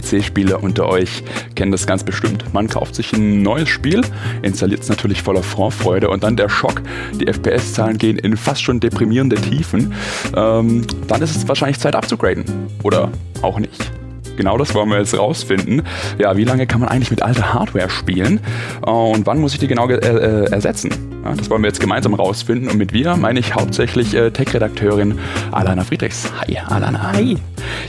[0.00, 1.22] PC-Spieler unter euch
[1.54, 2.52] kennen das ganz bestimmt.
[2.52, 4.02] Man kauft sich ein neues Spiel,
[4.42, 6.82] installiert es natürlich voller Vorfreude und dann der Schock,
[7.14, 9.94] die FPS-Zahlen gehen in fast schon deprimierende Tiefen.
[10.36, 12.44] Ähm, dann ist es wahrscheinlich Zeit abzugraden.
[12.82, 13.10] Oder
[13.42, 13.90] auch nicht.
[14.36, 15.82] Genau das wollen wir jetzt rausfinden.
[16.18, 18.40] Ja, wie lange kann man eigentlich mit alter Hardware spielen
[18.80, 21.09] und wann muss ich die genau äh, äh, ersetzen?
[21.24, 25.18] Ja, das wollen wir jetzt gemeinsam rausfinden und mit wir meine ich hauptsächlich äh, Tech-Redakteurin
[25.52, 26.32] Alana Friedrichs.
[26.40, 27.12] Hi, Alana.
[27.12, 27.36] Hi.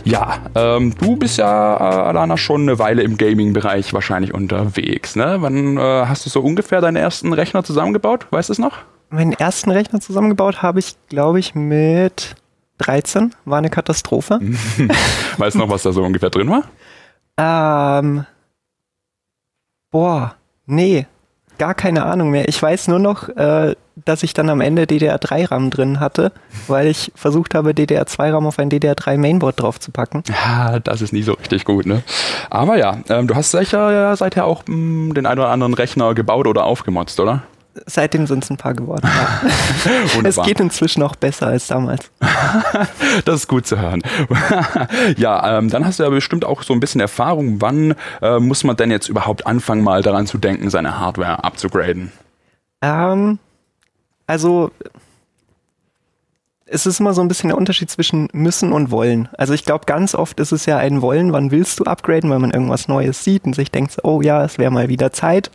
[0.03, 5.15] Ja, ähm, du bist ja, äh, Alana, schon eine Weile im Gaming-Bereich wahrscheinlich unterwegs.
[5.15, 5.37] Ne?
[5.39, 8.27] Wann äh, hast du so ungefähr deinen ersten Rechner zusammengebaut?
[8.31, 8.79] Weißt du es noch?
[9.09, 12.35] Meinen ersten Rechner zusammengebaut habe ich, glaube ich, mit
[12.79, 13.33] 13.
[13.45, 14.39] War eine Katastrophe.
[15.37, 16.63] weißt du noch, was da so ungefähr drin war?
[17.37, 18.25] Ähm,
[19.89, 21.07] boah, nee,
[21.57, 22.47] gar keine Ahnung mehr.
[22.47, 26.31] Ich weiß nur noch, äh, dass ich dann am Ende DDR3-RAM drin hatte,
[26.67, 30.23] weil ich versucht habe, DDR2-RAM auf ein DDR3-Mainboard draufzupacken.
[30.27, 32.03] Ja, das ist nie so richtig gut, ne?
[32.49, 35.73] Aber ja, ähm, du hast sicher ja seither auch mh, hm, den einen oder anderen
[35.73, 37.43] Rechner gebaut oder aufgemotzt, oder?
[37.85, 39.07] Seitdem sind es ein paar geworden.
[39.07, 40.23] Ja.
[40.23, 42.11] es geht inzwischen auch besser als damals.
[43.25, 44.01] das ist gut zu hören.
[45.17, 47.61] ja, ähm, dann hast du ja bestimmt auch so ein bisschen Erfahrung.
[47.61, 52.11] Wann äh, muss man denn jetzt überhaupt anfangen, mal daran zu denken, seine Hardware abzugraden?
[52.81, 53.39] Ähm,
[54.27, 54.71] also
[56.71, 59.27] es ist immer so ein bisschen der Unterschied zwischen müssen und wollen.
[59.37, 62.39] Also ich glaube, ganz oft ist es ja ein Wollen, wann willst du upgraden, weil
[62.39, 65.51] man irgendwas Neues sieht und sich denkt, oh ja, es wäre mal wieder Zeit.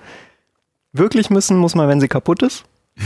[0.98, 2.64] Wirklich müssen muss man, wenn sie kaputt ist.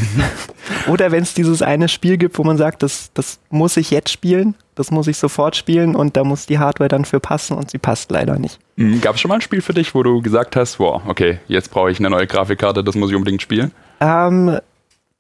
[0.87, 4.11] Oder wenn es dieses eine Spiel gibt, wo man sagt, das, das muss ich jetzt
[4.11, 7.71] spielen, das muss ich sofort spielen und da muss die Hardware dann für passen und
[7.71, 8.61] sie passt leider nicht.
[8.77, 9.01] Mhm.
[9.01, 11.71] Gab es schon mal ein Spiel für dich, wo du gesagt hast, wow, okay, jetzt
[11.71, 13.73] brauche ich eine neue Grafikkarte, das muss ich unbedingt spielen?
[14.01, 14.59] Ähm,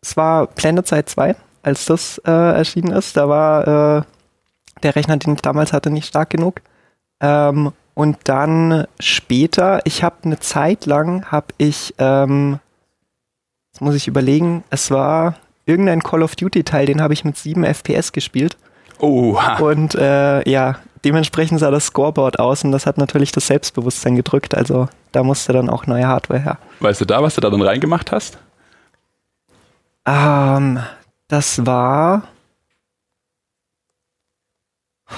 [0.01, 3.17] es war Planet Side 2, als das äh, erschienen ist.
[3.17, 4.03] Da war äh,
[4.83, 6.61] der Rechner, den ich damals hatte, nicht stark genug.
[7.21, 12.59] Ähm, und dann später, ich habe eine Zeit lang, habe ich, ähm,
[13.71, 15.35] jetzt muss ich überlegen, es war
[15.67, 18.57] irgendein Call of Duty Teil, den habe ich mit 7 FPS gespielt.
[19.01, 19.39] Oh.
[19.61, 24.55] Und äh, ja, dementsprechend sah das Scoreboard aus und das hat natürlich das Selbstbewusstsein gedrückt.
[24.55, 26.59] Also da musste dann auch neue Hardware her.
[26.81, 28.39] Weißt du da, was du da dann reingemacht hast?
[30.07, 30.81] Ähm,
[31.29, 32.23] das war.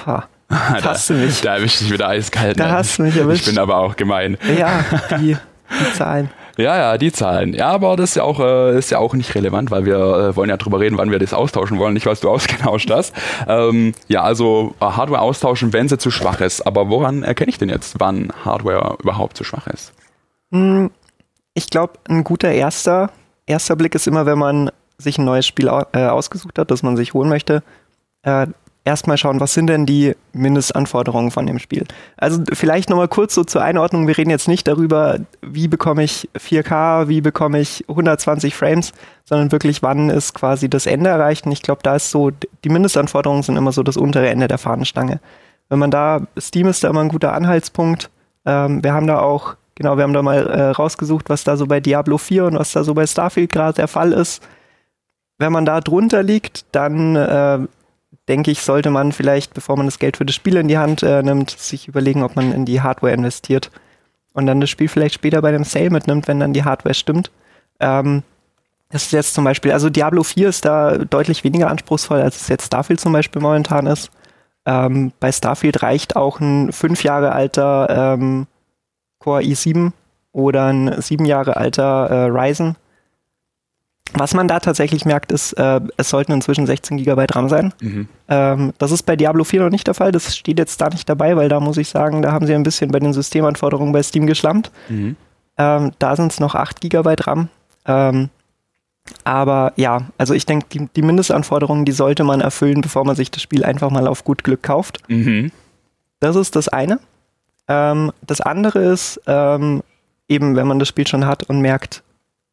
[0.05, 0.27] Ha.
[0.53, 1.41] Da, hast du mich.
[1.41, 2.59] Da erwischt dich wieder eiskalt.
[2.59, 2.71] Da ne?
[2.73, 3.47] hast du mich erwischt.
[3.47, 4.37] Ich bin aber auch gemein.
[4.57, 4.85] Ja,
[5.19, 5.35] die,
[5.69, 6.29] die Zahlen.
[6.57, 7.53] Ja, ja, die Zahlen.
[7.53, 10.35] Ja, aber das ist ja auch, äh, ist ja auch nicht relevant, weil wir äh,
[10.35, 13.13] wollen ja drüber reden, wann wir das austauschen wollen, nicht was du ausgetauscht hast.
[13.47, 16.61] Ähm, ja, also äh, Hardware austauschen, wenn sie zu schwach ist.
[16.61, 19.93] Aber woran erkenne ich denn jetzt, wann Hardware überhaupt zu schwach ist?
[20.51, 20.91] Hm,
[21.55, 23.09] ich glaube, ein guter erster,
[23.47, 24.69] erster Blick ist immer, wenn man
[24.99, 27.63] sich ein neues Spiel äh, ausgesucht hat, das man sich holen möchte,
[28.21, 28.47] äh,
[28.85, 31.85] erstmal schauen, was sind denn die Mindestanforderungen von dem Spiel.
[32.17, 34.07] Also vielleicht nochmal kurz so zur Einordnung.
[34.07, 38.91] Wir reden jetzt nicht darüber, wie bekomme ich 4K, wie bekomme ich 120 Frames,
[39.23, 41.45] sondern wirklich, wann ist quasi das Ende erreicht.
[41.45, 44.57] Und ich glaube, da ist so, die Mindestanforderungen sind immer so das untere Ende der
[44.57, 45.19] Fahnenstange.
[45.69, 48.09] Wenn man da, Steam ist da immer ein guter Anhaltspunkt.
[48.45, 51.67] Ähm, wir haben da auch, genau, wir haben da mal äh, rausgesucht, was da so
[51.67, 54.43] bei Diablo 4 und was da so bei Starfield gerade der Fall ist.
[55.39, 57.59] Wenn man da drunter liegt, dann äh,
[58.27, 61.03] denke ich, sollte man vielleicht, bevor man das Geld für das Spiel in die Hand
[61.03, 63.71] äh, nimmt, sich überlegen, ob man in die Hardware investiert
[64.33, 67.31] und dann das Spiel vielleicht später bei dem Sale mitnimmt, wenn dann die Hardware stimmt.
[67.79, 68.23] Ähm,
[68.89, 72.47] das ist jetzt zum Beispiel, also Diablo 4 ist da deutlich weniger anspruchsvoll, als es
[72.47, 74.11] jetzt Starfield zum Beispiel momentan ist.
[74.65, 78.47] Ähm, bei Starfield reicht auch ein fünf Jahre alter ähm,
[79.19, 79.91] Core i7
[80.31, 82.75] oder ein sieben Jahre alter äh, Ryzen
[84.15, 87.73] was man da tatsächlich merkt, ist, äh, es sollten inzwischen 16 GB RAM sein.
[87.81, 88.07] Mhm.
[88.27, 90.11] Ähm, das ist bei Diablo 4 noch nicht der Fall.
[90.11, 92.63] Das steht jetzt da nicht dabei, weil da muss ich sagen, da haben sie ein
[92.63, 94.71] bisschen bei den Systemanforderungen bei Steam geschlampt.
[94.89, 95.15] Mhm.
[95.57, 97.49] Ähm, da sind es noch 8 GB RAM.
[97.85, 98.29] Ähm,
[99.23, 103.31] aber ja, also ich denke, die, die, Mindestanforderungen, die sollte man erfüllen, bevor man sich
[103.31, 104.99] das Spiel einfach mal auf gut Glück kauft.
[105.09, 105.51] Mhm.
[106.19, 106.99] Das ist das eine.
[107.67, 109.83] Ähm, das andere ist ähm,
[110.27, 112.03] eben, wenn man das Spiel schon hat und merkt,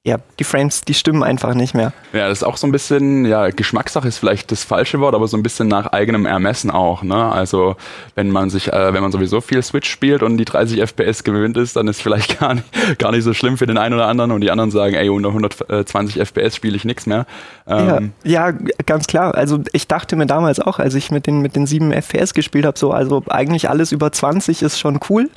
[0.03, 1.93] ja, die Frames, die stimmen einfach nicht mehr.
[2.15, 5.29] Ja, das ist auch so ein bisschen, ja, Geschmackssache ist vielleicht das falsche Wort, aber
[5.29, 7.31] so ein bisschen nach eigenem Ermessen auch, ne?
[7.31, 7.77] Also,
[8.15, 11.59] wenn man sich, äh, wenn man sowieso viel Switch spielt und die 30 FPS gewöhnt
[11.59, 14.31] ist, dann ist vielleicht gar nicht, gar nicht so schlimm für den einen oder anderen
[14.31, 17.27] und die anderen sagen, ey, unter 120 FPS spiele ich nichts mehr.
[17.67, 19.35] Ähm ja, ja, ganz klar.
[19.35, 22.65] Also, ich dachte mir damals auch, als ich mit den, mit den 7 FPS gespielt
[22.65, 25.29] habe, so, also eigentlich alles über 20 ist schon cool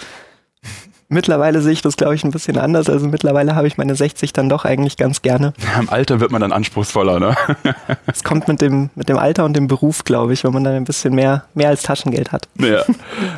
[1.14, 2.90] Mittlerweile sehe ich das, glaube ich, ein bisschen anders.
[2.90, 5.54] Also mittlerweile habe ich meine 60 dann doch eigentlich ganz gerne.
[5.60, 7.36] Ja, Im Alter wird man dann anspruchsvoller, ne?
[8.08, 10.74] Es kommt mit dem, mit dem Alter und dem Beruf, glaube ich, wenn man dann
[10.74, 12.48] ein bisschen mehr, mehr als Taschengeld hat.
[12.60, 12.84] Ja,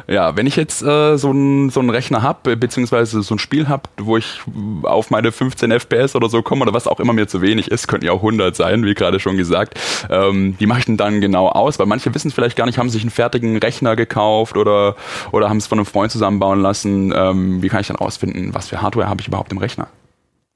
[0.07, 3.67] ja wenn ich jetzt äh, so einen so einen Rechner habe, beziehungsweise so ein Spiel
[3.67, 4.39] habe, wo ich
[4.83, 7.89] auf meine 15 FPS oder so komme oder was auch immer mir zu wenig ist,
[7.89, 9.77] könnten ja auch 100 sein, wie gerade schon gesagt,
[10.09, 11.77] ähm, wie mache ich denn dann genau aus?
[11.77, 14.95] Weil manche wissen es vielleicht gar nicht, haben sich einen fertigen Rechner gekauft oder,
[15.33, 17.13] oder haben es von einem Freund zusammenbauen lassen.
[17.13, 19.87] Ähm, wie kann ich dann rausfinden, was für Hardware habe ich überhaupt im Rechner?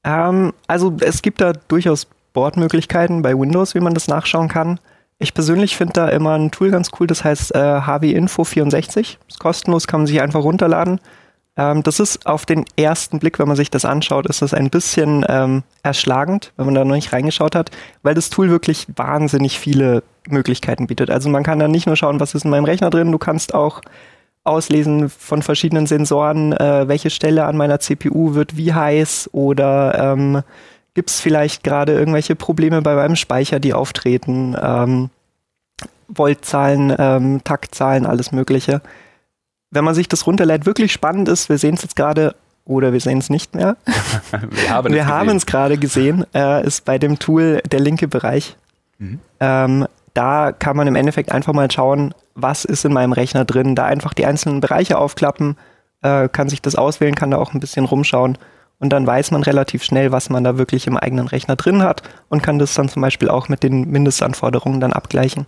[0.04, 4.80] Ähm, also es gibt da durchaus Bordmöglichkeiten bei Windows, wie man das nachschauen kann.
[5.18, 9.18] Ich persönlich finde da immer ein Tool ganz cool, das heißt äh, HW Info 64.
[9.28, 11.02] Ist kostenlos, kann man sich einfach runterladen.
[11.58, 14.70] Ähm, das ist auf den ersten Blick, wenn man sich das anschaut, ist das ein
[14.70, 17.72] bisschen ähm, erschlagend, wenn man da noch nicht reingeschaut hat,
[18.04, 21.10] weil das Tool wirklich wahnsinnig viele Möglichkeiten bietet.
[21.10, 23.54] Also man kann da nicht nur schauen, was ist in meinem Rechner drin, du kannst
[23.54, 23.82] auch
[24.44, 30.42] auslesen von verschiedenen Sensoren, äh, welche Stelle an meiner CPU wird wie heiß oder ähm,
[30.94, 35.10] gibt es vielleicht gerade irgendwelche Probleme bei meinem Speicher, die auftreten, ähm,
[36.10, 38.82] Voltzahlen, ähm, Taktzahlen, alles Mögliche.
[39.72, 43.00] Wenn man sich das runterlädt, wirklich spannend ist, wir sehen es jetzt gerade oder wir
[43.00, 43.78] sehen es nicht mehr.
[44.88, 48.58] wir haben es gerade gesehen, äh, ist bei dem Tool der linke Bereich.
[48.98, 49.20] Mhm.
[49.40, 53.76] Ähm, da kann man im Endeffekt einfach mal schauen, was ist in meinem Rechner drin,
[53.76, 55.58] da einfach die einzelnen Bereiche aufklappen,
[56.02, 58.38] äh, kann sich das auswählen, kann da auch ein bisschen rumschauen
[58.80, 62.02] und dann weiß man relativ schnell, was man da wirklich im eigenen Rechner drin hat
[62.30, 65.46] und kann das dann zum Beispiel auch mit den Mindestanforderungen dann abgleichen.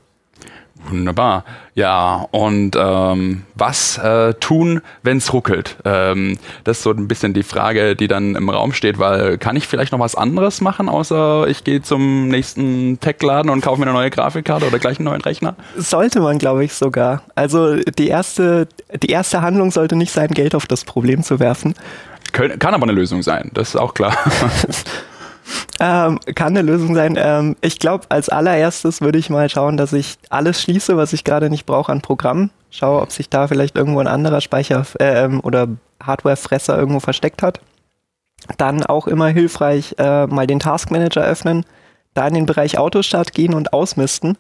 [0.89, 1.45] Wunderbar.
[1.75, 5.77] Ja, und ähm, was äh, tun, wenn es ruckelt?
[5.85, 9.55] Ähm, das ist so ein bisschen die Frage, die dann im Raum steht, weil kann
[9.55, 13.85] ich vielleicht noch was anderes machen, außer ich gehe zum nächsten Tech-Laden und kaufe mir
[13.85, 15.55] eine neue Grafikkarte oder gleich einen neuen Rechner?
[15.77, 17.21] Sollte man, glaube ich, sogar.
[17.35, 18.67] Also die erste,
[19.01, 21.75] die erste Handlung sollte nicht sein, Geld auf das Problem zu werfen.
[22.33, 24.17] Kön kann aber eine Lösung sein, das ist auch klar.
[25.79, 27.15] Ähm, kann eine Lösung sein.
[27.17, 31.23] Ähm, ich glaube, als allererstes würde ich mal schauen, dass ich alles schließe, was ich
[31.23, 32.51] gerade nicht brauche an Programmen.
[32.69, 35.67] Schaue, ob sich da vielleicht irgendwo ein anderer Speicher äh, oder
[36.01, 37.59] Hardwarefresser irgendwo versteckt hat.
[38.57, 41.65] Dann auch immer hilfreich, äh, mal den Taskmanager öffnen,
[42.13, 44.37] da in den Bereich Autostart gehen und ausmisten.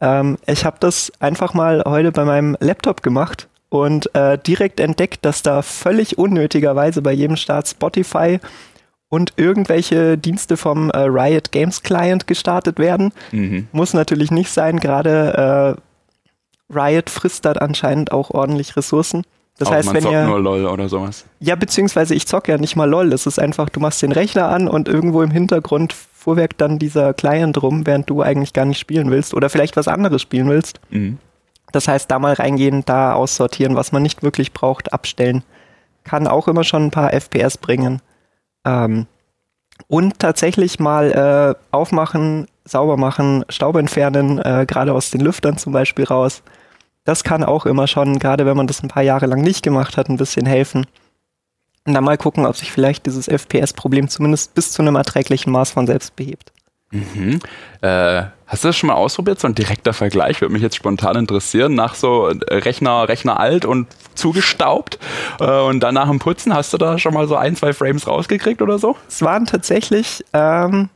[0.00, 5.24] Ähm, ich habe das einfach mal heute bei meinem Laptop gemacht und äh, direkt entdeckt,
[5.24, 8.38] dass da völlig unnötigerweise bei jedem Start Spotify
[9.14, 13.12] und irgendwelche Dienste vom äh, Riot Games Client gestartet werden.
[13.30, 13.68] Mhm.
[13.70, 19.22] Muss natürlich nicht sein, gerade äh, Riot frisst da anscheinend auch ordentlich Ressourcen.
[19.56, 21.26] Das auch heißt, man wenn zockt ihr nur LOL oder sowas.
[21.38, 23.12] Ja, beziehungsweise ich zocke ja nicht mal LOL.
[23.12, 27.14] Es ist einfach, du machst den Rechner an und irgendwo im Hintergrund fuhrwerkt dann dieser
[27.14, 30.80] Client rum, während du eigentlich gar nicht spielen willst oder vielleicht was anderes spielen willst.
[30.90, 31.18] Mhm.
[31.70, 35.44] Das heißt, da mal reingehen, da aussortieren, was man nicht wirklich braucht, abstellen.
[36.02, 38.00] Kann auch immer schon ein paar FPS bringen.
[38.64, 39.06] Ähm,
[39.88, 45.72] und tatsächlich mal äh, aufmachen, sauber machen, Staub entfernen, äh, gerade aus den Lüftern zum
[45.72, 46.42] Beispiel raus.
[47.04, 49.96] Das kann auch immer schon, gerade wenn man das ein paar Jahre lang nicht gemacht
[49.96, 50.86] hat, ein bisschen helfen.
[51.86, 55.72] Und dann mal gucken, ob sich vielleicht dieses FPS-Problem zumindest bis zu einem erträglichen Maß
[55.72, 56.52] von selbst behebt.
[56.90, 57.40] Mhm.
[57.82, 59.40] Äh, hast du das schon mal ausprobiert?
[59.40, 61.74] So ein direkter Vergleich würde mich jetzt spontan interessieren.
[61.74, 64.98] Nach so Rechner, Rechner alt und zugestaubt
[65.40, 68.06] äh, und dann nach dem Putzen, hast du da schon mal so ein, zwei Frames
[68.06, 68.96] rausgekriegt oder so?
[69.08, 70.88] Es waren tatsächlich ähm,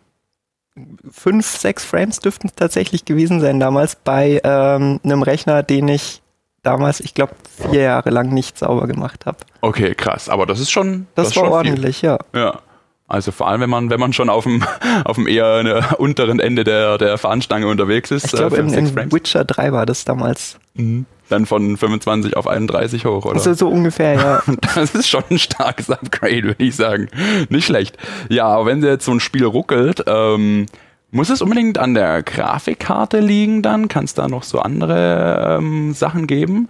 [1.10, 6.22] fünf, sechs Frames dürften es tatsächlich gewesen sein damals bei ähm, einem Rechner, den ich
[6.62, 7.34] damals, ich glaube,
[7.70, 9.38] vier Jahre lang nicht sauber gemacht habe.
[9.60, 10.28] Okay, krass.
[10.28, 11.06] Aber das ist schon.
[11.14, 12.10] Das, das war ordentlich, viel.
[12.10, 12.18] ja.
[12.34, 12.60] Ja.
[13.08, 14.62] Also vor allem, wenn man, wenn man schon auf dem,
[15.04, 18.26] auf dem eher ne, unteren Ende der, der Fahnenstange unterwegs ist.
[18.26, 20.58] Ich glaube, äh, in, in Witcher 3 war das damals.
[20.74, 21.06] Mhm.
[21.30, 23.34] Dann von 25 auf 31 hoch, oder?
[23.34, 24.42] Also so ungefähr, ja.
[24.74, 27.08] Das ist schon ein starkes Upgrade, würde ich sagen.
[27.48, 27.98] Nicht schlecht.
[28.28, 30.66] Ja, aber wenn jetzt so ein Spiel ruckelt, ähm,
[31.10, 33.88] muss es unbedingt an der Grafikkarte liegen dann?
[33.88, 36.68] Kann es da noch so andere ähm, Sachen geben?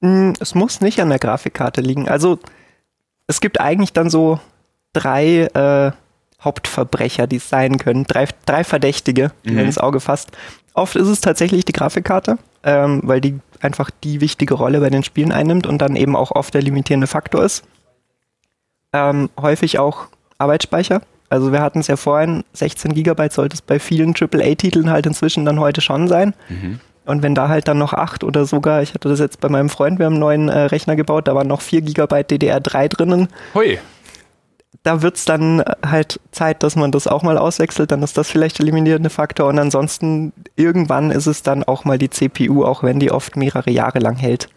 [0.00, 2.08] Mm, es muss nicht an der Grafikkarte liegen.
[2.08, 2.38] Also
[3.26, 4.40] es gibt eigentlich dann so
[4.92, 5.92] drei äh,
[6.42, 8.04] Hauptverbrecher, die es sein können.
[8.04, 9.58] Drei, drei Verdächtige, die mhm.
[9.60, 10.30] ins Auge fasst.
[10.74, 15.02] Oft ist es tatsächlich die Grafikkarte, ähm, weil die einfach die wichtige Rolle bei den
[15.02, 17.64] Spielen einnimmt und dann eben auch oft der limitierende Faktor ist.
[18.92, 20.06] Ähm, häufig auch
[20.38, 21.02] Arbeitsspeicher.
[21.28, 25.44] Also wir hatten es ja vorhin, 16 Gigabyte sollte es bei vielen AAA-Titeln halt inzwischen
[25.44, 26.34] dann heute schon sein.
[26.48, 26.80] Mhm.
[27.04, 29.68] Und wenn da halt dann noch 8 oder sogar, ich hatte das jetzt bei meinem
[29.68, 33.28] Freund, wir haben einen neuen äh, Rechner gebaut, da waren noch 4 Gigabyte DDR3 drinnen.
[33.54, 33.78] Hui
[34.82, 38.30] da wird es dann halt Zeit, dass man das auch mal auswechselt, dann ist das
[38.30, 42.82] vielleicht der limitierende Faktor und ansonsten irgendwann ist es dann auch mal die CPU, auch
[42.82, 44.48] wenn die oft mehrere Jahre lang hält.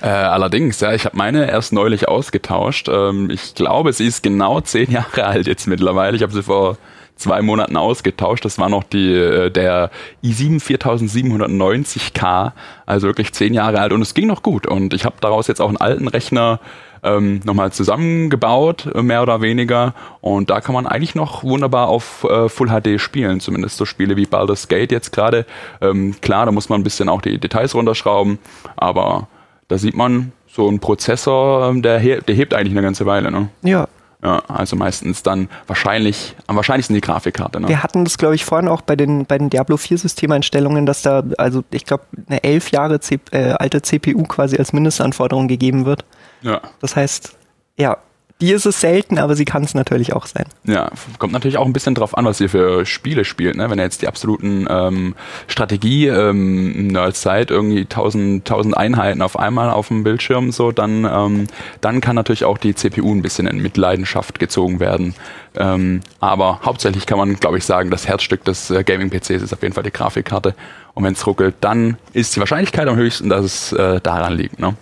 [0.00, 2.88] Äh, allerdings, ja, ich habe meine erst neulich ausgetauscht.
[2.88, 6.16] Ähm, ich glaube, sie ist genau zehn Jahre alt jetzt mittlerweile.
[6.16, 6.78] Ich habe sie vor
[7.16, 8.44] zwei Monaten ausgetauscht.
[8.44, 9.90] Das war noch die, äh, der
[10.22, 12.52] i7 4790K,
[12.86, 14.66] also wirklich zehn Jahre alt und es ging noch gut.
[14.66, 16.60] Und ich habe daraus jetzt auch einen alten Rechner
[17.04, 19.94] ähm, nochmal zusammengebaut, mehr oder weniger.
[20.20, 24.16] Und da kann man eigentlich noch wunderbar auf äh, Full HD spielen, zumindest so Spiele
[24.16, 25.46] wie Baldur's Gate jetzt gerade.
[25.80, 28.38] Ähm, klar, da muss man ein bisschen auch die Details runterschrauben,
[28.76, 29.28] aber
[29.68, 33.30] da sieht man, so ein Prozessor, ähm, der, he der hebt eigentlich eine ganze Weile.
[33.30, 33.48] Ne?
[33.62, 33.88] Ja,
[34.24, 37.60] ja, also meistens dann wahrscheinlich, am wahrscheinlichsten die Grafikkarte.
[37.60, 37.68] Ne?
[37.68, 41.02] Wir hatten das, glaube ich, vorhin auch bei den, bei den Diablo 4 Systemeinstellungen, dass
[41.02, 45.84] da, also ich glaube, eine elf Jahre C äh, alte CPU quasi als Mindestanforderung gegeben
[45.84, 46.06] wird.
[46.44, 46.60] Ja.
[46.80, 47.36] Das heißt,
[47.76, 47.98] ja,
[48.40, 50.44] die ist es selten, aber sie kann es natürlich auch sein.
[50.64, 53.56] Ja, kommt natürlich auch ein bisschen drauf an, was ihr für Spiele spielt.
[53.56, 53.70] Ne?
[53.70, 55.14] Wenn ihr jetzt die absoluten ähm,
[55.46, 61.46] Strategie-Nerds ähm, seid, irgendwie 1000, 1000 Einheiten auf einmal auf dem Bildschirm, so, dann, ähm,
[61.80, 65.14] dann kann natürlich auch die CPU ein bisschen in Mitleidenschaft gezogen werden.
[65.56, 69.62] Ähm, aber hauptsächlich kann man, glaube ich, sagen, das Herzstück des äh, Gaming-PCs ist auf
[69.62, 70.56] jeden Fall die Grafikkarte.
[70.94, 74.58] Und wenn es ruckelt, dann ist die Wahrscheinlichkeit am höchsten, dass es äh, daran liegt.
[74.58, 74.74] Ne?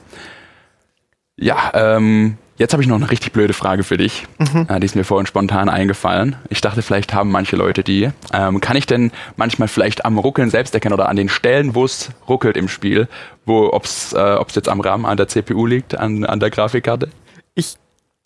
[1.43, 4.27] Ja, ähm, Jetzt habe ich noch eine richtig blöde Frage für dich.
[4.39, 4.67] Mhm.
[4.69, 6.37] Äh, die ist mir vorhin spontan eingefallen.
[6.49, 8.11] Ich dachte, vielleicht haben manche Leute die.
[8.33, 11.85] Ähm, kann ich denn manchmal vielleicht am Ruckeln selbst erkennen oder an den Stellen, wo
[11.85, 13.09] es ruckelt im Spiel,
[13.47, 17.09] wo ob es äh, jetzt am RAM, an der CPU liegt, an, an der Grafikkarte?
[17.57, 17.75] Ich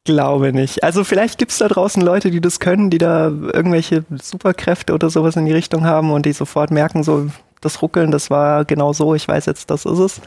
[0.04, 0.84] glaube nicht.
[0.84, 5.08] Also vielleicht gibt es da draußen Leute, die das können, die da irgendwelche Superkräfte oder
[5.08, 7.30] sowas in die Richtung haben und die sofort merken, so
[7.62, 10.20] das Ruckeln, das war genau so, ich weiß jetzt, das ist es.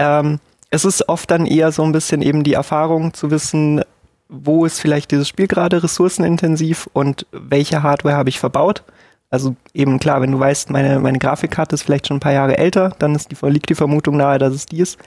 [0.00, 0.40] Ähm,
[0.72, 3.82] es ist oft dann eher so ein bisschen eben die Erfahrung zu wissen,
[4.30, 8.82] wo ist vielleicht dieses Spiel gerade ressourcenintensiv und welche Hardware habe ich verbaut.
[9.28, 12.56] Also eben klar, wenn du weißt, meine, meine Grafikkarte ist vielleicht schon ein paar Jahre
[12.56, 14.98] älter, dann ist die, liegt die Vermutung nahe, dass es die ist.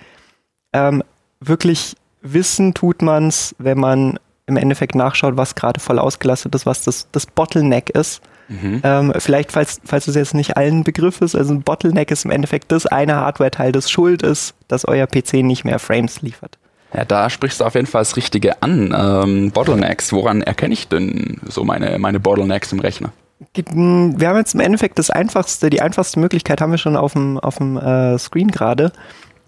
[0.71, 1.03] Ähm,
[1.39, 6.67] wirklich wissen tut man es, wenn man im Endeffekt nachschaut, was gerade voll ausgelastet ist,
[6.67, 8.21] was das, das Bottleneck ist.
[8.47, 8.81] Mhm.
[8.83, 12.31] Ähm, vielleicht, falls, falls es jetzt nicht allen Begriff ist, also ein Bottleneck ist im
[12.31, 16.57] Endeffekt das eine Hardware-Teil, das schuld ist, dass euer PC nicht mehr Frames liefert.
[16.93, 18.95] Ja, da sprichst du auf jeden Fall das Richtige an.
[18.97, 23.11] Ähm, Bottlenecks, woran erkenne ich denn so meine, meine Bottlenecks im Rechner?
[23.53, 27.37] Wir haben jetzt im Endeffekt das einfachste, die einfachste Möglichkeit haben wir schon auf dem,
[27.37, 28.93] auf dem äh, Screen gerade.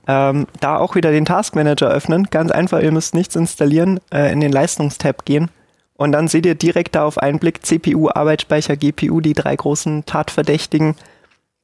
[0.09, 2.27] Ähm, da auch wieder den Task Manager öffnen.
[2.29, 5.49] Ganz einfach, ihr müsst nichts installieren, äh, in den Leistungstab gehen
[5.97, 10.05] und dann seht ihr direkt da auf einen Blick CPU, Arbeitsspeicher, GPU, die drei großen
[10.05, 10.95] Tatverdächtigen.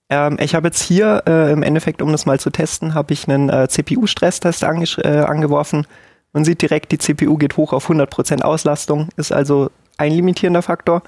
[0.10, 3.30] Ähm, ich habe jetzt hier äh, im Endeffekt, um das mal zu testen, habe ich
[3.30, 5.86] einen äh, CPU-Stresstest äh, angeworfen.
[6.34, 11.04] Man sieht direkt, die CPU geht hoch auf 100% Auslastung, ist also ein limitierender Faktor.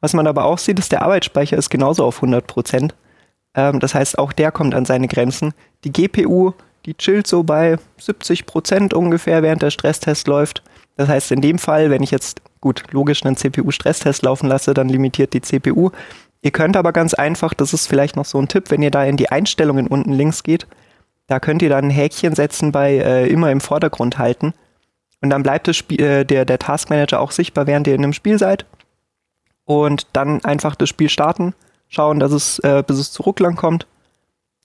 [0.00, 2.92] Was man aber auch sieht, ist, der Arbeitsspeicher ist genauso auf 100%.
[3.54, 5.54] Ähm, das heißt, auch der kommt an seine Grenzen.
[5.82, 6.52] Die GPU,
[6.86, 10.62] die chillt so bei 70% ungefähr, während der Stresstest läuft.
[10.96, 14.88] Das heißt, in dem Fall, wenn ich jetzt gut logisch einen CPU-Stresstest laufen lasse, dann
[14.88, 15.90] limitiert die CPU.
[16.42, 19.04] Ihr könnt aber ganz einfach, das ist vielleicht noch so ein Tipp, wenn ihr da
[19.04, 20.66] in die Einstellungen unten links geht,
[21.26, 24.52] da könnt ihr dann ein Häkchen setzen bei äh, immer im Vordergrund halten.
[25.20, 28.12] Und dann bleibt das Spiel, äh, der, der Taskmanager auch sichtbar, während ihr in einem
[28.12, 28.66] Spiel seid.
[29.64, 31.54] Und dann einfach das Spiel starten,
[31.88, 33.86] schauen, dass es, äh, bis es zu Rucklern kommt.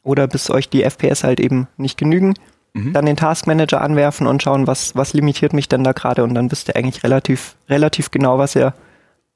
[0.01, 2.33] Oder bis euch die FPS halt eben nicht genügen.
[2.75, 2.91] Mhm.
[2.91, 6.51] Dann den Taskmanager anwerfen und schauen, was, was limitiert mich denn da gerade und dann
[6.51, 8.73] wisst ihr eigentlich relativ, relativ genau, was ihr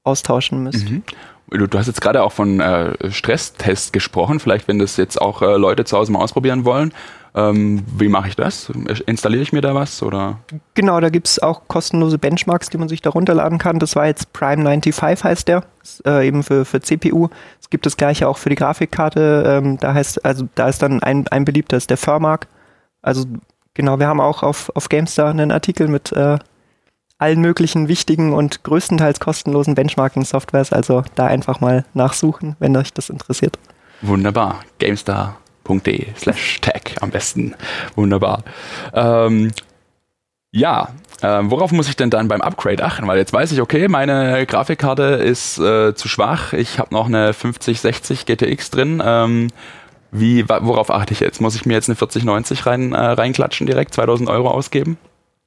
[0.03, 0.89] austauschen müsst.
[0.89, 1.03] Mhm.
[1.49, 4.39] Du, du, hast jetzt gerade auch von äh, Stresstest gesprochen.
[4.39, 6.93] Vielleicht, wenn das jetzt auch äh, Leute zu Hause mal ausprobieren wollen.
[7.33, 8.71] Ähm, wie mache ich das?
[9.05, 10.03] Installiere ich mir da was?
[10.03, 10.39] Oder?
[10.73, 13.79] Genau, da gibt es auch kostenlose Benchmarks, die man sich da runterladen kann.
[13.79, 17.29] Das war jetzt Prime 95 heißt der, ist, äh, eben für, für CPU.
[17.61, 19.43] Es gibt das gleiche auch für die Grafikkarte.
[19.47, 22.47] Ähm, da heißt, also da ist dann ein, ein beliebter ist der Furmark.
[23.01, 23.25] Also
[23.73, 26.37] genau, wir haben auch auf, auf GameStar einen Artikel mit äh,
[27.17, 30.73] allen möglichen wichtigen und größtenteils kostenlosen Benchmarking-Softwares.
[30.73, 33.59] Also da einfach mal nachsuchen, wenn euch das interessiert.
[34.01, 34.61] Wunderbar.
[34.79, 37.55] GameStar.de slash tag am besten.
[37.95, 38.43] Wunderbar.
[38.93, 39.51] Ähm,
[40.51, 40.89] ja,
[41.21, 43.05] äh, worauf muss ich denn dann beim Upgrade achten?
[43.05, 46.53] Weil jetzt weiß ich, okay, meine Grafikkarte ist äh, zu schwach.
[46.53, 49.03] Ich habe noch eine 5060 GTX drin.
[49.05, 49.47] Ähm,
[50.11, 51.41] wie, worauf achte ich jetzt?
[51.41, 54.97] Muss ich mir jetzt eine 4090 rein, äh, reinklatschen direkt, 2000 Euro ausgeben?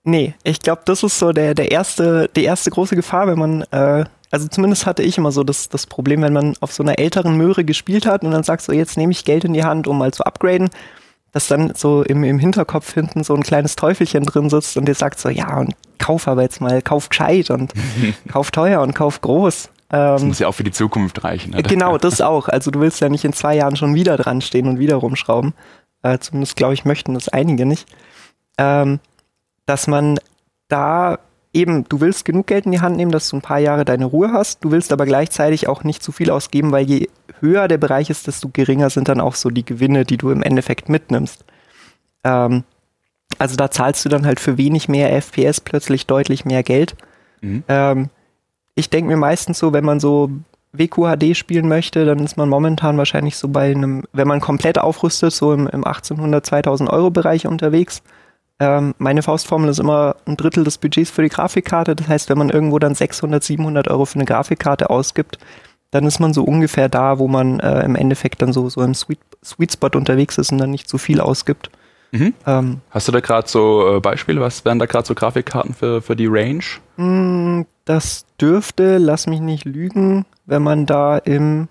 [0.04, 3.62] Nee, ich glaube, das ist so der, der erste, die erste große Gefahr, wenn man,
[3.70, 6.98] äh, also zumindest hatte ich immer so das, das Problem, wenn man auf so einer
[6.98, 9.86] älteren Möhre gespielt hat und dann sagst du, jetzt nehme ich Geld in die Hand,
[9.86, 10.70] um mal zu upgraden,
[11.32, 14.94] dass dann so im, im Hinterkopf hinten so ein kleines Teufelchen drin sitzt und dir
[14.94, 17.72] sagt so, ja, und kauf aber jetzt mal, kauf gescheit und
[18.28, 19.70] kauf teuer und kauf groß.
[19.92, 21.54] Das ähm, muss ja auch für die Zukunft reichen.
[21.54, 21.62] Oder?
[21.62, 22.48] Genau, das auch.
[22.48, 25.52] Also du willst ja nicht in zwei Jahren schon wieder dran stehen und wieder rumschrauben.
[26.02, 27.86] Äh, zumindest glaube ich, möchten das einige nicht.
[28.58, 29.00] ähm,
[29.66, 30.18] dass man
[30.68, 31.18] da
[31.52, 34.06] eben, du willst genug Geld in die Hand nehmen, dass du ein paar Jahre deine
[34.06, 37.08] Ruhe hast, du willst aber gleichzeitig auch nicht zu viel ausgeben, weil je
[37.40, 40.42] höher der Bereich ist, desto geringer sind dann auch so die Gewinne, die du im
[40.42, 41.44] Endeffekt mitnimmst.
[42.24, 42.64] Ähm,
[43.38, 46.96] also da zahlst du dann halt für wenig mehr FPS plötzlich deutlich mehr Geld.
[47.40, 47.64] Mhm.
[47.68, 48.10] Ähm,
[48.74, 50.30] ich denke mir meistens so, wenn man so
[50.72, 55.32] WQHD spielen möchte, dann ist man momentan wahrscheinlich so bei einem, wenn man komplett aufrüstet,
[55.32, 58.02] so im, im 1800, 2000 Euro Bereich unterwegs.
[58.58, 61.94] Ähm, meine Faustformel ist immer ein Drittel des Budgets für die Grafikkarte.
[61.94, 65.38] Das heißt, wenn man irgendwo dann 600, 700 Euro für eine Grafikkarte ausgibt,
[65.90, 68.94] dann ist man so ungefähr da, wo man äh, im Endeffekt dann so, so im
[68.94, 71.70] Sweet, Sweet Spot unterwegs ist und dann nicht zu viel ausgibt.
[72.12, 72.34] Mhm.
[72.46, 74.40] Ähm, Hast du da gerade so äh, Beispiele?
[74.40, 76.62] Was wären da gerade so Grafikkarten für, für die Range?
[76.96, 81.68] Hm, das dürfte, lass mich nicht lügen, wenn man da im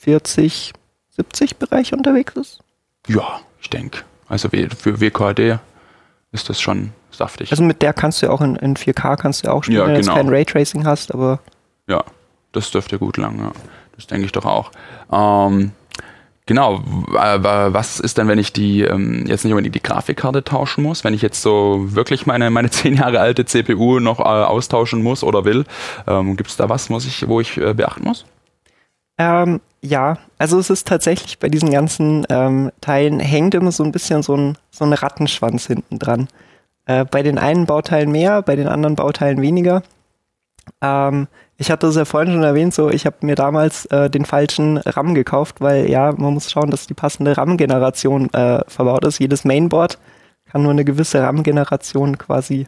[0.00, 0.72] 40,
[1.10, 2.60] 70 Bereich unterwegs ist.
[3.06, 4.00] Ja, ich denke.
[4.26, 5.60] Also für WQHD
[6.32, 7.50] ist das schon saftig.
[7.50, 9.86] Also mit der kannst du ja auch in, in 4K kannst du auch spielen, ja,
[9.86, 10.14] wenn genau.
[10.14, 11.40] du kein Raytracing hast, aber.
[11.86, 12.02] Ja,
[12.52, 13.52] das dürfte gut lang, ja.
[13.96, 14.72] Das denke ich doch auch.
[15.12, 15.72] Ähm,
[16.46, 21.04] genau, was ist denn, wenn ich die ähm, jetzt nicht unbedingt die Grafikkarte tauschen muss,
[21.04, 25.24] wenn ich jetzt so wirklich meine, meine zehn Jahre alte CPU noch äh, austauschen muss
[25.24, 25.64] oder will?
[26.06, 28.24] Ähm, Gibt es da was, muss ich, wo ich äh, beachten muss?
[29.18, 33.92] Ähm, ja, also es ist tatsächlich bei diesen ganzen ähm, Teilen hängt immer so ein
[33.92, 36.28] bisschen so ein, so ein Rattenschwanz hinten dran.
[36.86, 39.82] Äh, bei den einen Bauteilen mehr, bei den anderen Bauteilen weniger.
[40.80, 41.28] Ähm,
[41.62, 44.78] ich hatte es ja vorhin schon erwähnt, so ich habe mir damals äh, den falschen
[44.78, 49.20] RAM gekauft, weil ja, man muss schauen, dass die passende RAM-Generation äh, verbaut ist.
[49.20, 49.96] Jedes Mainboard
[50.50, 52.66] kann nur eine gewisse RAM-Generation quasi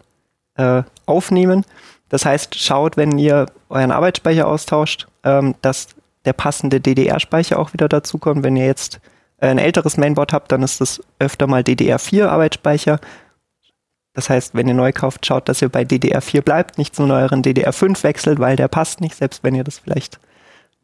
[0.55, 1.65] äh, aufnehmen.
[2.09, 5.89] Das heißt, schaut, wenn ihr euren Arbeitsspeicher austauscht, ähm, dass
[6.25, 8.45] der passende DDR-Speicher auch wieder dazukommt.
[8.45, 9.01] Wenn ihr jetzt
[9.39, 13.01] äh, ein älteres Mainboard habt, dann ist das öfter mal DDR4-Arbeitsspeicher.
[14.15, 17.43] Das heißt, wenn ihr neu kauft, schaut, dass ihr bei DDR4 bleibt, nicht zu neueren
[17.43, 20.21] DDR5 wechselt, weil der passt nicht, selbst wenn ihr das vielleicht,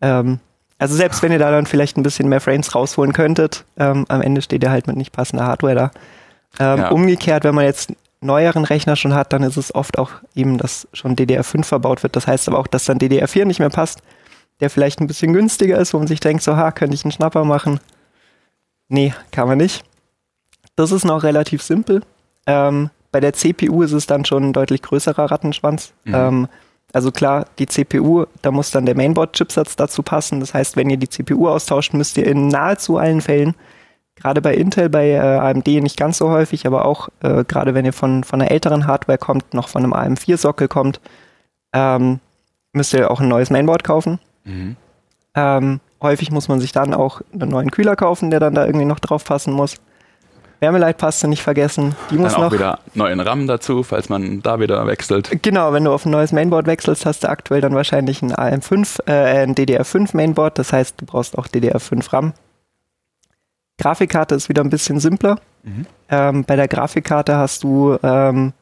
[0.03, 0.41] ähm,
[0.79, 4.21] also selbst wenn ihr da dann vielleicht ein bisschen mehr Frames rausholen könntet, ähm, am
[4.21, 5.91] Ende steht ihr halt mit nicht passender Hardware da.
[6.59, 6.89] Ähm, ja.
[6.91, 10.89] Umgekehrt, wenn man jetzt neueren Rechner schon hat, dann ist es oft auch eben, dass
[10.93, 12.17] schon DDR5 verbaut wird.
[12.17, 14.03] Das heißt aber auch, dass dann DDR4 nicht mehr passt,
[14.61, 17.13] der vielleicht ein bisschen günstiger ist, wo man sich denkt, so, ha, könnte ich einen
[17.13, 17.81] Schnapper machen.
[18.89, 19.85] Nee, kann man nicht.
[20.77, 22.03] Das ist noch relativ simpel.
[22.47, 25.93] Ähm, bei der CPU ist es dann schon ein deutlich größerer Rattenschwanz.
[26.05, 26.15] Mhm.
[26.15, 26.49] Ähm,
[26.93, 30.41] also klar, die CPU, da muss dann der Mainboard-Chipsatz dazu passen.
[30.41, 33.55] Das heißt, wenn ihr die CPU austauscht, müsst ihr in nahezu allen Fällen,
[34.17, 37.85] gerade bei Intel, bei äh, AMD nicht ganz so häufig, aber auch äh, gerade wenn
[37.85, 41.01] ihr von, von einer älteren Hardware kommt, noch von einem AM4-Sockel kommt,
[41.73, 42.19] ähm,
[42.73, 44.19] müsst ihr auch ein neues Mainboard kaufen.
[44.45, 44.77] Mhm.
[45.35, 48.85] Ähm, häufig muss man sich dann auch einen neuen Kühler kaufen, der dann da irgendwie
[48.85, 49.77] noch drauf passen muss.
[50.61, 51.95] Wärmeleitpaste nicht vergessen.
[52.11, 52.53] Die muss Dann auch noch.
[52.53, 55.43] wieder neuen RAM dazu, falls man da wieder wechselt.
[55.43, 59.09] Genau, wenn du auf ein neues Mainboard wechselst, hast du aktuell dann wahrscheinlich ein AM5,
[59.09, 60.59] äh, ein DDR5 Mainboard.
[60.59, 62.33] Das heißt, du brauchst auch DDR5 RAM.
[63.79, 65.39] Grafikkarte ist wieder ein bisschen simpler.
[65.63, 65.87] Mhm.
[66.11, 68.53] Ähm, bei der Grafikkarte hast du ähm,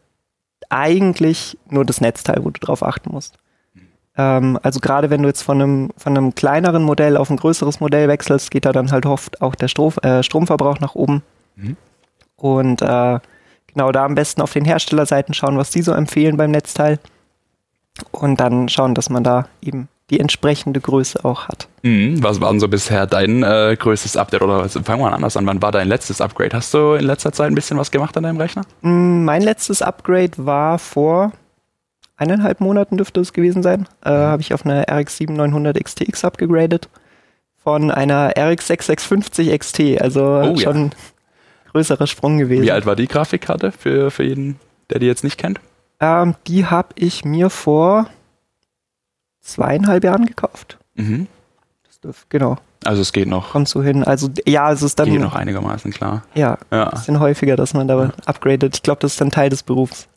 [0.69, 3.39] eigentlich nur das Netzteil, wo du drauf achten musst.
[4.17, 7.81] Ähm, also gerade wenn du jetzt von einem, von einem kleineren Modell auf ein größeres
[7.81, 11.23] Modell wechselst, geht da dann halt oft auch der Strom, äh, Stromverbrauch nach oben.
[11.57, 11.77] Mhm.
[12.39, 13.19] Und äh,
[13.67, 16.99] genau da am besten auf den Herstellerseiten schauen, was die so empfehlen beim Netzteil.
[18.13, 21.69] Und dann schauen, dass man da eben die entsprechende Größe auch hat.
[21.83, 22.23] Mhm.
[22.23, 24.41] Was war denn so bisher dein äh, größtes Update?
[24.41, 25.45] Oder fangen wir mal anders an.
[25.47, 26.57] Wann war dein letztes Upgrade?
[26.57, 28.63] Hast du in letzter Zeit ein bisschen was gemacht an deinem Rechner?
[28.81, 31.33] Mm, mein letztes Upgrade war vor
[32.17, 33.87] eineinhalb Monaten dürfte es gewesen sein.
[34.05, 34.17] Äh, mhm.
[34.17, 36.89] Habe ich auf eine RX 7900 XTX abgegradet
[37.63, 40.01] von einer RX 6650 XT.
[40.01, 40.91] Also oh, schon ja
[41.73, 42.63] größerer Sprung gewesen.
[42.63, 44.59] Wie alt war die Grafikkarte für, für jeden,
[44.91, 45.61] der die jetzt nicht kennt?
[46.01, 48.09] Ähm, die habe ich mir vor
[49.41, 50.79] zweieinhalb Jahren gekauft.
[50.95, 51.27] Mhm.
[51.85, 52.59] Das dürfte, genau.
[52.85, 53.51] Also es geht noch.
[53.51, 54.05] Kommt so hin.
[54.05, 55.11] Also ja, es ist dann.
[55.11, 56.23] Geht noch einigermaßen, klar.
[56.35, 56.85] Ja, ja.
[56.85, 58.13] ein bisschen häufiger, dass man da ja.
[58.25, 58.77] upgradet.
[58.77, 60.09] Ich glaube, das ist dann Teil des Berufs.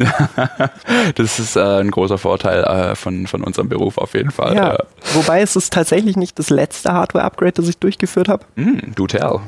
[1.15, 4.55] das ist äh, ein großer Vorteil äh, von, von unserem Beruf auf jeden Fall.
[4.55, 4.77] Ja.
[5.13, 8.45] Wobei es ist tatsächlich nicht das letzte Hardware-Upgrade, das ich durchgeführt habe.
[8.55, 9.39] Mm, do tell.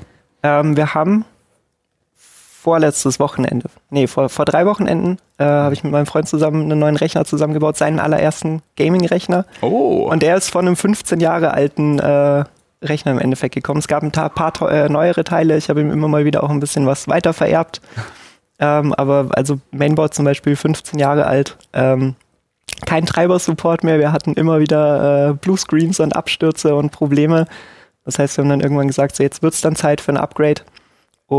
[0.42, 1.26] Ähm, wir haben
[2.64, 6.80] vorletztes Wochenende, nee, vor, vor drei Wochenenden äh, habe ich mit meinem Freund zusammen einen
[6.80, 9.46] neuen Rechner zusammengebaut, seinen allerersten Gaming-Rechner.
[9.60, 10.08] Oh.
[10.10, 12.46] Und der ist von einem 15 Jahre alten äh,
[12.82, 13.80] Rechner im Endeffekt gekommen.
[13.80, 16.50] Es gab ein paar, paar äh, neuere Teile, ich habe ihm immer mal wieder auch
[16.50, 17.82] ein bisschen was weiter vererbt.
[18.60, 21.58] ähm, aber also Mainboard zum Beispiel 15 Jahre alt.
[21.74, 22.16] Ähm,
[22.86, 27.46] kein Treiber-Support mehr, wir hatten immer wieder äh, Bluescreens und Abstürze und Probleme.
[28.06, 30.18] Das heißt, wir haben dann irgendwann gesagt, so jetzt wird es dann Zeit für ein
[30.18, 30.62] Upgrade.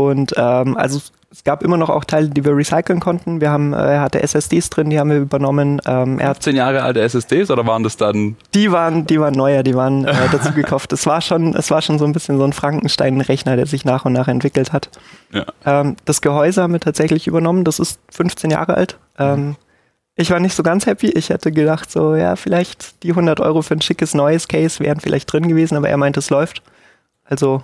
[0.03, 0.99] Und ähm, also
[1.31, 3.41] es gab immer noch auch Teile, die wir recyceln konnten.
[3.41, 5.81] Wir haben, äh, er hatte SSDs drin, die haben wir übernommen.
[5.85, 8.37] Ähm, er 15 Jahre alte SSDs oder waren das dann?
[8.53, 10.93] Die waren, die waren neuer, die waren äh, dazu gekauft.
[10.93, 14.05] Es war schon, es war schon so ein bisschen so ein Frankenstein-Rechner, der sich nach
[14.05, 14.89] und nach entwickelt hat.
[15.33, 15.45] Ja.
[15.65, 17.65] Ähm, das Gehäuse haben wir tatsächlich übernommen.
[17.65, 18.97] Das ist 15 Jahre alt.
[19.19, 19.57] Ähm,
[20.15, 21.09] ich war nicht so ganz happy.
[21.09, 25.01] Ich hätte gedacht, so, ja, vielleicht die 100 Euro für ein schickes neues Case wären
[25.01, 26.61] vielleicht drin gewesen, aber er meint, es läuft.
[27.25, 27.63] Also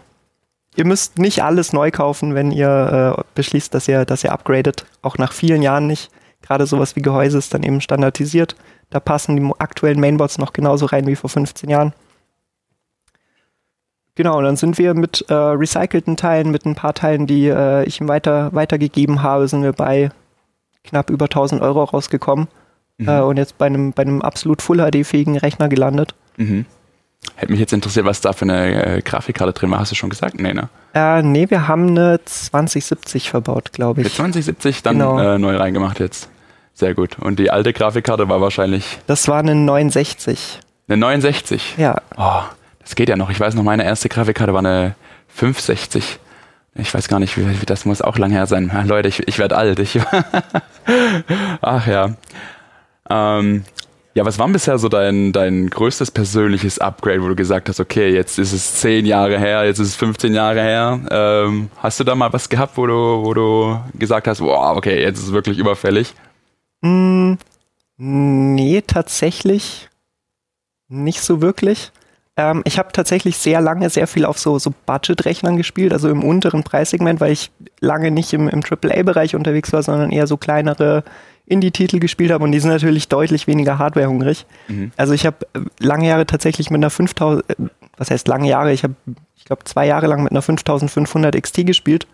[0.76, 4.86] ihr müsst nicht alles neu kaufen, wenn ihr äh, beschließt, dass ihr, dass ihr upgradet.
[5.02, 6.12] Auch nach vielen Jahren nicht.
[6.42, 8.56] Gerade sowas wie Gehäuse ist dann eben standardisiert.
[8.90, 11.94] Da passen die aktuellen Mainboards noch genauso rein wie vor 15 Jahren.
[14.16, 17.86] Genau, und dann sind wir mit äh, recycelten Teilen, mit ein paar Teilen, die äh,
[17.86, 20.12] ich ihm weiter, weitergegeben habe, sind wir bei
[20.84, 22.48] knapp über 1000 Euro rausgekommen.
[22.98, 23.08] Mhm.
[23.08, 26.14] Äh, und jetzt bei einem, bei einem absolut Full HD-fähigen Rechner gelandet.
[26.38, 26.66] Mhm.
[27.36, 29.80] Hätte mich jetzt interessiert, was da für eine äh, Grafikkarte drin war.
[29.80, 30.40] Hast du schon gesagt?
[30.40, 30.70] Nee, ne?
[30.94, 34.08] Äh, nee, wir haben eine 2070 verbaut, glaube ich.
[34.08, 35.20] Eine 2070 dann genau.
[35.20, 36.30] äh, neu reingemacht jetzt.
[36.74, 37.20] Sehr gut.
[37.20, 39.00] Und die alte Grafikkarte war wahrscheinlich.
[39.08, 40.60] Das war eine 69.
[40.88, 41.76] Eine 69?
[41.78, 42.02] Ja.
[42.18, 42.42] Oh,
[42.80, 43.30] das geht ja noch.
[43.30, 44.96] Ich weiß noch, meine erste Grafikkarte war eine
[45.30, 46.20] 560.
[46.76, 48.72] Ich weiß gar nicht, wie, wie das muss auch lang her sein.
[48.86, 49.80] Leute, ich, ich werde alt.
[49.80, 50.00] Ich
[51.62, 52.16] Ach ja.
[53.10, 53.64] Ähm,
[54.14, 58.14] ja, was war bisher so dein, dein größtes persönliches Upgrade, wo du gesagt hast, okay,
[58.14, 61.00] jetzt ist es zehn Jahre her, jetzt ist es 15 Jahre her.
[61.10, 65.02] Ähm, hast du da mal was gehabt, wo du, wo du gesagt hast, wow, okay,
[65.02, 66.14] jetzt ist es wirklich überfällig?
[66.82, 67.36] Mm,
[67.98, 69.90] nee, tatsächlich
[70.90, 71.92] nicht so wirklich.
[72.42, 76.24] Ähm, ich habe tatsächlich sehr lange sehr viel auf so, so Budget-Rechnern gespielt, also im
[76.24, 81.04] unteren Preissegment, weil ich lange nicht im, im AAA-Bereich unterwegs war, sondern eher so kleinere
[81.46, 84.48] Indie-Titel gespielt habe und die sind natürlich deutlich weniger hardwarehungrig.
[84.68, 84.92] Mhm.
[84.98, 87.56] Also ich habe äh, lange Jahre tatsächlich mit einer 5000, äh,
[87.98, 88.72] was heißt lange Jahre?
[88.74, 88.96] Ich habe,
[89.36, 92.08] ich glaube, zwei Jahre lang mit einer 5500 XT gespielt.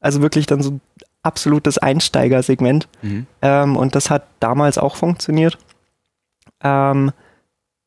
[0.00, 0.80] Also wirklich dann so
[1.22, 2.88] absolutes Einsteigersegment.
[3.02, 3.26] Mhm.
[3.42, 5.58] Ähm, und das hat damals auch funktioniert.
[6.62, 7.12] Ähm,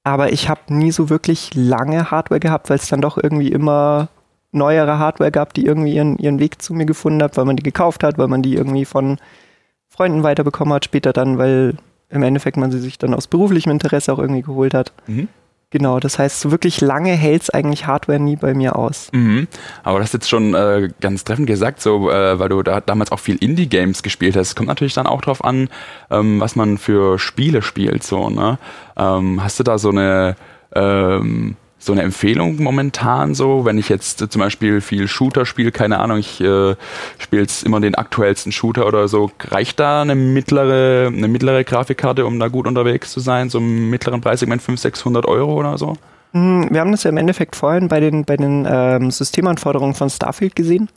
[0.07, 4.09] aber ich habe nie so wirklich lange Hardware gehabt, weil es dann doch irgendwie immer
[4.51, 7.63] neuere Hardware gab, die irgendwie ihren, ihren Weg zu mir gefunden hat, weil man die
[7.63, 9.17] gekauft hat, weil man die irgendwie von
[9.87, 11.75] Freunden weiterbekommen hat, später dann, weil
[12.09, 14.93] im Endeffekt man sie sich dann aus beruflichem Interesse auch irgendwie geholt hat.
[15.07, 15.27] Mhm.
[15.69, 19.09] Genau, das heißt, wirklich lange hält es eigentlich Hardware nie bei mir aus.
[19.11, 19.49] Mhm.
[19.83, 23.11] Aber du hast jetzt schon äh, ganz treffend gesagt, so, äh, weil du da damals
[23.11, 24.55] auch viel Indie-Games gespielt hast.
[24.55, 25.67] Kommt natürlich dann auch drauf an,
[26.09, 28.03] ähm, was man für Spiele spielt.
[28.03, 28.59] So, ne?
[28.95, 30.37] Ähm, hast du da so eine
[30.73, 35.71] ähm, so eine Empfehlung momentan so, wenn ich jetzt äh, zum Beispiel viel Shooter spiele,
[35.71, 36.75] keine Ahnung, ich äh,
[37.17, 42.25] spiele jetzt immer den aktuellsten Shooter oder so, reicht da eine mittlere, eine mittlere Grafikkarte,
[42.25, 45.97] um da gut unterwegs zu sein, so im mittleren Preissegment 500, 600 Euro oder so?
[46.33, 50.09] Hm, wir haben das ja im Endeffekt vorhin bei den, bei den ähm, Systemanforderungen von
[50.09, 50.89] Starfield gesehen.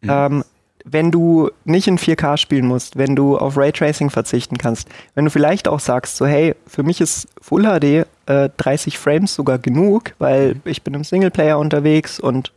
[0.00, 0.10] Mhm.
[0.10, 0.44] Ähm,
[0.84, 5.30] wenn du nicht in 4K spielen musst, wenn du auf Raytracing verzichten kannst, wenn du
[5.30, 10.14] vielleicht auch sagst, so hey, für mich ist Full HD äh, 30 Frames sogar genug,
[10.18, 12.52] weil ich bin im Singleplayer unterwegs und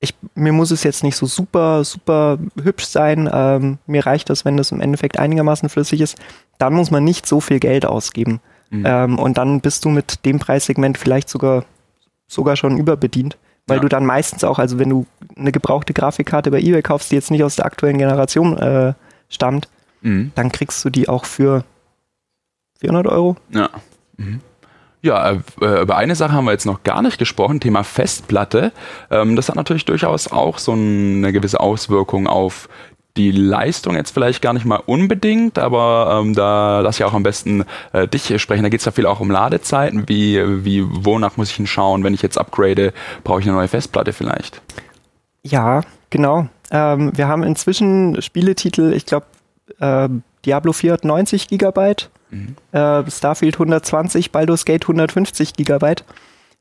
[0.00, 3.28] ich, mir muss es jetzt nicht so super, super hübsch sein.
[3.32, 6.16] Ähm, mir reicht das, wenn das im Endeffekt einigermaßen flüssig ist.
[6.58, 8.40] Dann muss man nicht so viel Geld ausgeben.
[8.70, 8.84] Mhm.
[8.86, 11.64] Ähm, und dann bist du mit dem Preissegment vielleicht sogar,
[12.28, 13.36] sogar schon überbedient.
[13.68, 13.82] Weil ja.
[13.82, 17.30] du dann meistens auch, also wenn du eine gebrauchte Grafikkarte bei eBay kaufst, die jetzt
[17.30, 18.94] nicht aus der aktuellen Generation äh,
[19.28, 19.68] stammt,
[20.00, 20.32] mhm.
[20.34, 21.64] dann kriegst du die auch für
[22.80, 23.36] 400 Euro.
[23.50, 23.70] Ja.
[24.16, 24.40] Mhm.
[25.00, 28.72] Ja, äh, über eine Sache haben wir jetzt noch gar nicht gesprochen, Thema Festplatte.
[29.10, 32.68] Ähm, das hat natürlich durchaus auch so eine gewisse Auswirkung auf
[33.16, 37.24] die Leistung jetzt vielleicht gar nicht mal unbedingt, aber ähm, da lass ich auch am
[37.24, 38.62] besten äh, dich sprechen.
[38.62, 40.08] Da geht es ja viel auch um Ladezeiten.
[40.08, 42.92] Wie, wie, wonach muss ich denn schauen, wenn ich jetzt upgrade,
[43.24, 44.62] brauche ich eine neue Festplatte vielleicht?
[45.42, 46.48] Ja, genau.
[46.70, 49.26] Ähm, wir haben inzwischen Spieletitel, ich glaube,
[49.80, 50.08] äh,
[50.44, 52.56] Diablo 4 hat 90 Gigabyte, mhm.
[52.72, 56.04] äh, Starfield 120, Baldur's Gate 150 Gigabyte.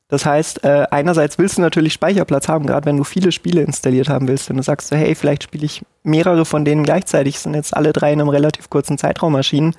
[0.10, 4.08] Das heißt, äh, einerseits willst du natürlich Speicherplatz haben, gerade wenn du viele Spiele installiert
[4.08, 4.50] haben willst.
[4.50, 7.92] Wenn du sagst so, hey, vielleicht spiele ich mehrere von denen gleichzeitig, sind jetzt alle
[7.92, 9.76] drei in einem relativ kurzen Zeitraum erschienen.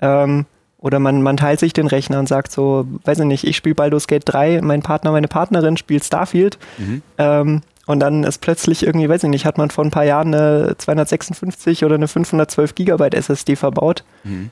[0.00, 0.46] Ähm,
[0.78, 3.74] oder man, man teilt sich den Rechner und sagt so, weiß ich nicht, ich spiele
[3.74, 6.58] Baldur's Gate 3, mein Partner, meine Partnerin spielt Starfield.
[6.78, 7.02] Mhm.
[7.18, 10.34] Ähm, und dann ist plötzlich irgendwie, weiß ich nicht, hat man vor ein paar Jahren
[10.34, 14.04] eine 256 oder eine 512 Gigabyte SSD verbaut.
[14.24, 14.50] Mhm.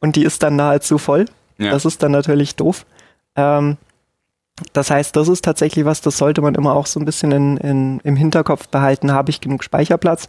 [0.00, 1.24] Und die ist dann nahezu voll.
[1.58, 1.70] Ja.
[1.70, 2.86] Das ist dann natürlich doof.
[3.34, 3.76] Ähm,
[4.72, 7.56] das heißt, das ist tatsächlich was, das sollte man immer auch so ein bisschen in,
[7.58, 9.12] in, im Hinterkopf behalten.
[9.12, 10.28] Habe ich genug Speicherplatz?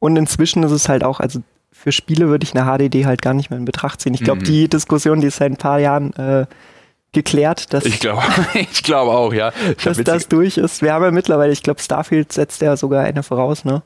[0.00, 3.34] Und inzwischen ist es halt auch, also für Spiele würde ich eine HDD halt gar
[3.34, 4.14] nicht mehr in Betracht ziehen.
[4.14, 4.44] Ich glaube, mhm.
[4.44, 6.46] die Diskussion, die ist seit ein paar Jahren äh,
[7.12, 8.22] geklärt, dass ich glaube,
[8.54, 9.52] ich glaube auch, ja.
[9.76, 10.82] Ich dass das durch ist.
[10.82, 13.82] Wir haben ja mittlerweile, ich glaube, Starfield setzt ja sogar eine voraus, ne?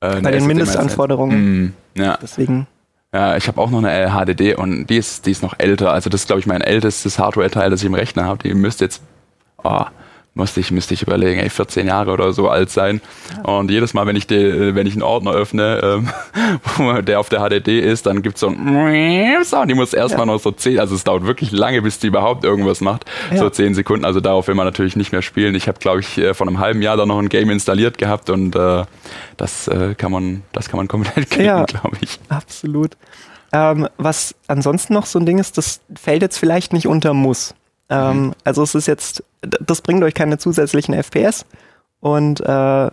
[0.00, 1.64] Äh, Bei den Mindestanforderungen.
[1.64, 2.18] Mm, ja.
[2.20, 2.66] Deswegen.
[3.12, 5.92] Ja, ich habe auch noch eine HDD und die ist, die ist noch älter.
[5.92, 8.48] Also das ist, glaube ich, mein ältestes Hardware-Teil, das ich im Rechner habe.
[8.48, 9.02] Die müsste jetzt,
[9.64, 9.84] oh,
[10.34, 13.00] musste ich, müsste ich überlegen, ey, 14 Jahre oder so alt sein.
[13.42, 15.80] Und jedes Mal, wenn ich, die, wenn ich einen Ordner öffne,
[16.78, 19.70] ähm, der auf der HDD ist, dann gibt es so ein Sound.
[19.70, 20.32] Die muss erstmal ja.
[20.32, 23.04] noch so 10, also es dauert wirklich lange, bis die überhaupt irgendwas macht.
[23.30, 23.38] Ja.
[23.38, 25.54] So 10 Sekunden, also darauf will man natürlich nicht mehr spielen.
[25.54, 28.30] Ich habe, glaube ich, äh, vor einem halben Jahr da noch ein Game installiert gehabt
[28.30, 28.84] und äh,
[29.36, 32.20] das, äh, kann man, das kann man komplett kriegen, ja, glaube ich.
[32.28, 32.96] Absolut.
[33.52, 37.54] Ähm, was ansonsten noch so ein Ding ist, das fällt jetzt vielleicht nicht unter Muss.
[37.88, 38.34] Ähm, mhm.
[38.44, 41.46] Also es ist jetzt, das bringt euch keine zusätzlichen FPS
[42.00, 42.88] und äh,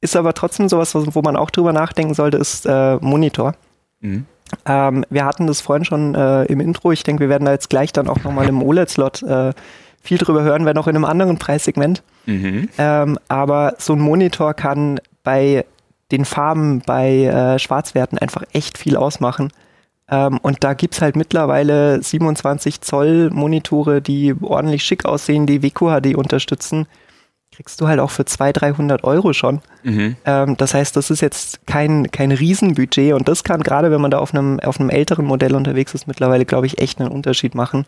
[0.00, 3.54] ist aber trotzdem sowas, wo man auch drüber nachdenken sollte, ist äh, Monitor.
[4.00, 4.26] Mhm.
[4.66, 6.92] Ähm, wir hatten das vorhin schon äh, im Intro.
[6.92, 9.52] Ich denke, wir werden da jetzt gleich dann auch nochmal im OLED-Slot äh,
[10.02, 12.02] viel drüber hören, wenn auch in einem anderen Preissegment.
[12.26, 12.68] Mhm.
[12.78, 15.64] Ähm, aber so ein Monitor kann bei
[16.10, 19.52] den Farben, bei äh, Schwarzwerten einfach echt viel ausmachen.
[20.10, 25.62] Ähm, und da gibt es halt mittlerweile 27 Zoll Monitore, die ordentlich schick aussehen, die
[25.62, 26.86] WQHD unterstützen.
[27.54, 29.60] Kriegst du halt auch für 200, 300 Euro schon.
[29.82, 30.16] Mhm.
[30.24, 34.10] Ähm, das heißt, das ist jetzt kein, kein Riesenbudget und das kann gerade, wenn man
[34.10, 37.54] da auf einem, auf einem älteren Modell unterwegs ist, mittlerweile, glaube ich, echt einen Unterschied
[37.54, 37.86] machen.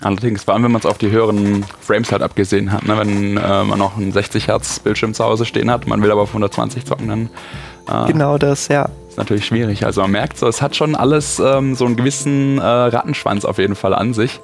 [0.00, 2.98] Allerdings, vor allem wenn man es auf die höheren Frames halt abgesehen hat, ne?
[2.98, 6.22] wenn äh, man noch einen 60 Hertz Bildschirm zu Hause stehen hat, man will aber
[6.22, 9.84] auf 120 zocken, dann äh, genau das, ja ist natürlich schwierig.
[9.84, 13.58] Also man merkt so, es hat schon alles ähm, so einen gewissen äh, Rattenschwanz auf
[13.58, 14.40] jeden Fall an sich.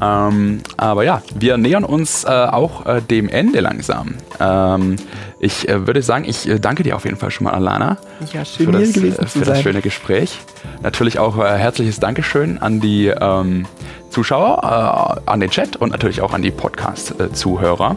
[0.00, 4.14] Ähm, aber ja, wir nähern uns äh, auch äh, dem Ende langsam.
[4.38, 4.96] Ähm,
[5.40, 7.96] ich äh, würde sagen, ich äh, danke dir auf jeden Fall schon mal, Alana,
[8.32, 10.38] ja, schön für, das, äh, für das schöne Gespräch.
[10.82, 13.66] Natürlich auch äh, herzliches Dankeschön an die ähm,
[14.10, 17.96] Zuschauer, an den Chat und natürlich auch an die Podcast-Zuhörer.